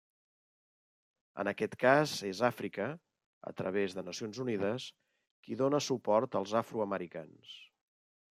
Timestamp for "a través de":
3.51-4.05